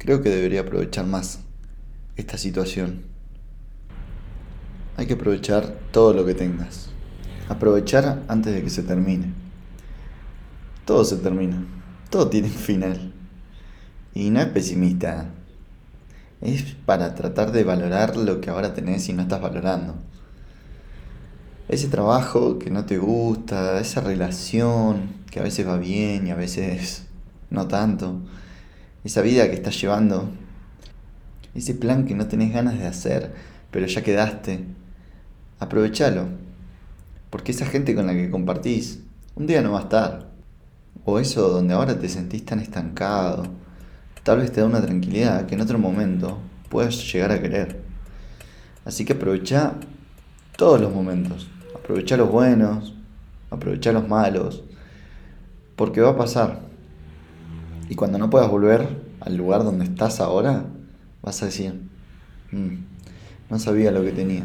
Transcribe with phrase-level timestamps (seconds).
[0.00, 1.40] creo que debería aprovechar más
[2.16, 3.02] esta situación.
[4.96, 6.88] Hay que aprovechar todo lo que tengas.
[7.48, 9.32] Aprovechar antes de que se termine.
[10.86, 11.66] Todo se termina.
[12.08, 13.12] Todo tiene un final.
[14.14, 15.30] Y no es pesimista.
[16.40, 19.96] Es para tratar de valorar lo que ahora tenés y no estás valorando.
[21.68, 26.36] Ese trabajo que no te gusta, esa relación que a veces va bien y a
[26.36, 27.04] veces
[27.50, 28.22] no tanto.
[29.02, 30.28] Esa vida que estás llevando.
[31.54, 33.32] Ese plan que no tenés ganas de hacer,
[33.70, 34.64] pero ya quedaste.
[35.58, 36.26] Aprovechalo.
[37.30, 39.00] Porque esa gente con la que compartís,
[39.36, 40.30] un día no va a estar.
[41.04, 43.44] O eso donde ahora te sentís tan estancado,
[44.22, 47.80] tal vez te da una tranquilidad que en otro momento puedas llegar a querer.
[48.84, 49.74] Así que aprovecha
[50.56, 51.48] todos los momentos.
[51.74, 52.94] Aprovecha los buenos,
[53.50, 54.62] aprovecha los malos,
[55.74, 56.69] porque va a pasar.
[57.90, 58.86] Y cuando no puedas volver
[59.18, 60.64] al lugar donde estás ahora,
[61.22, 61.74] vas a decir,
[62.52, 62.74] mm,
[63.50, 64.44] no sabía lo que tenía.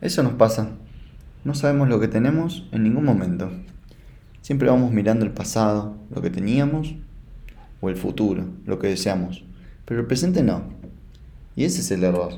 [0.00, 0.70] Eso nos pasa.
[1.44, 3.50] No sabemos lo que tenemos en ningún momento.
[4.40, 6.94] Siempre vamos mirando el pasado, lo que teníamos,
[7.82, 9.44] o el futuro, lo que deseamos.
[9.84, 10.62] Pero el presente no.
[11.54, 12.32] Y ese es el error.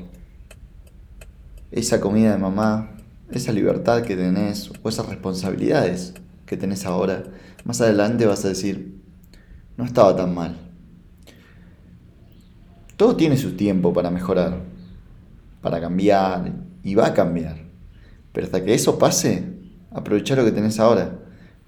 [1.71, 2.97] Esa comida de mamá,
[3.31, 7.23] esa libertad que tenés, o esas responsabilidades que tenés ahora,
[7.63, 8.98] más adelante vas a decir,
[9.79, 10.57] no estaba tan mal.
[12.97, 14.61] Todo tiene su tiempo para mejorar,
[15.61, 16.51] para cambiar,
[16.83, 17.55] y va a cambiar.
[18.33, 19.45] Pero hasta que eso pase,
[19.91, 21.17] aprovecha lo que tenés ahora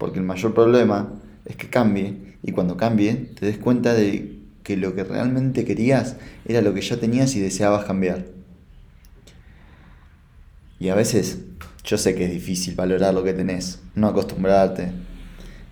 [0.02, 1.12] porque el mayor problema
[1.44, 6.16] es que cambie y cuando cambie te des cuenta de que lo que realmente querías
[6.44, 8.26] era lo que ya tenías y deseabas cambiar.
[10.80, 11.38] Y a veces
[11.84, 14.90] yo sé que es difícil valorar lo que tenés, no acostumbrarte.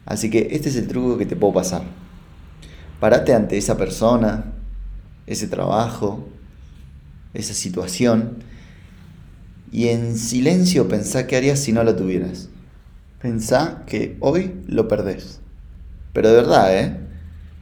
[0.06, 1.82] Así que este es el truco que te puedo pasar.
[3.00, 4.52] Parate ante esa persona,
[5.26, 6.28] ese trabajo,
[7.34, 8.44] esa situación
[9.72, 12.48] y en silencio pensá qué harías si no lo tuvieras.
[13.22, 15.40] Pensá que hoy lo perdés.
[16.12, 16.96] Pero de verdad, ¿eh?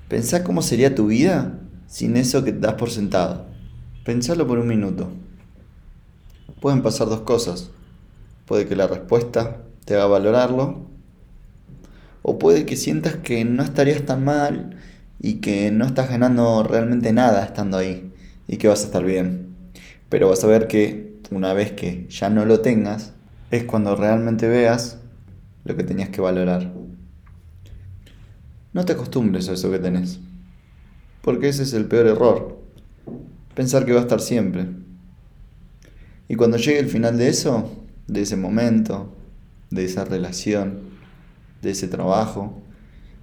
[0.09, 3.47] Pensá cómo sería tu vida sin eso que das por sentado.
[4.05, 5.11] Pensalo por un minuto.
[6.61, 7.71] Pueden pasar dos cosas.
[8.47, 10.87] Puede que la respuesta te haga valorarlo.
[12.23, 14.79] O puede que sientas que no estarías tan mal
[15.21, 18.13] y que no estás ganando realmente nada estando ahí
[18.47, 19.49] y que vas a estar bien.
[20.09, 23.13] Pero vas a ver que una vez que ya no lo tengas,
[23.51, 24.99] es cuando realmente veas
[25.65, 26.73] lo que tenías que valorar.
[28.73, 30.21] No te acostumbres a eso que tenés,
[31.23, 32.61] porque ese es el peor error,
[33.55, 34.67] pensar que va a estar siempre.
[36.29, 37.71] Y cuando llegue el final de eso,
[38.07, 39.15] de ese momento,
[39.71, 40.81] de esa relación,
[41.63, 42.63] de ese trabajo,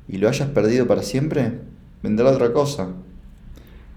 [0.07, 1.59] y lo hayas perdido para siempre,
[2.05, 2.89] vendrá otra cosa.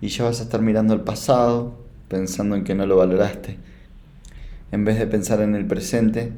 [0.00, 1.74] Y ya vas a estar mirando el pasado,
[2.08, 3.58] pensando en que no lo valoraste,
[4.72, 6.32] en vez de pensar en el presente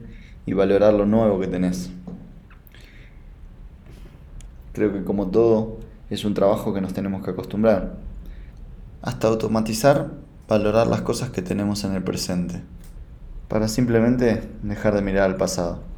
[0.47, 1.91] y valorar lo nuevo que tenés.
[4.73, 5.79] Creo que como todo
[6.11, 7.95] es un trabajo que nos tenemos que acostumbrar.
[9.03, 10.11] Hasta automatizar,
[10.49, 12.63] valorar las cosas que tenemos en el presente.
[13.47, 15.90] Para simplemente dejar de mirar al pasado.